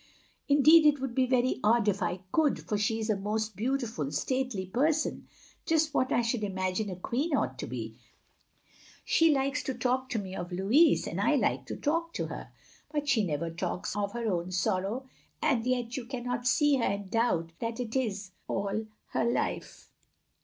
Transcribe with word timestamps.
"Indeed 0.49 0.87
it 0.87 0.99
would 0.99 1.13
be 1.13 1.27
very 1.27 1.59
odd 1.63 1.87
if 1.87 2.01
I 2.01 2.23
could, 2.31 2.59
for 2.67 2.75
she 2.75 2.97
is 2.97 3.07
a 3.11 3.15
most 3.15 3.55
beautiful, 3.55 4.11
stately 4.11 4.65
person, 4.65 5.27
just 5.63 5.93
what 5.93 6.11
I 6.11 6.23
should 6.23 6.43
imagine 6.43 6.89
a 6.89 6.95
queen 6.95 7.37
ought 7.37 7.59
to 7.59 7.67
be. 7.67 7.97
She 9.05 9.29
likes 9.31 9.61
to 9.61 9.75
talk 9.75 10.09
to 10.09 10.17
me 10.17 10.35
of 10.35 10.51
Louis, 10.51 11.05
and 11.07 11.21
I 11.21 11.35
like 11.35 11.67
to 11.67 11.75
talk 11.75 12.05
OP 12.05 12.13
GROSVENOR 12.15 12.49
SQUARE 12.89 12.99
351 13.01 13.01
to 13.03 13.03
her. 13.03 13.03
But 13.03 13.09
she 13.09 13.23
never 13.23 13.51
talks 13.51 13.95
of— 13.95 14.03
of 14.05 14.11
her 14.13 14.25
own 14.27 14.51
sorrow, 14.51 15.05
and 15.39 15.63
yet— 15.67 15.75
and 15.77 15.85
yet 15.85 15.97
you 15.97 16.05
cannot 16.07 16.47
see 16.47 16.77
her 16.77 16.83
and 16.85 17.11
doubt 17.11 17.51
that 17.59 17.79
it 17.79 17.95
is— 17.95 18.31
^all 18.49 18.87
her 19.09 19.23
life. 19.31 19.91